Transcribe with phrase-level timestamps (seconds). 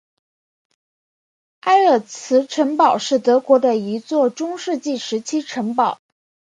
[1.59, 5.99] 埃尔茨城堡是德国的一座中世纪时期城堡。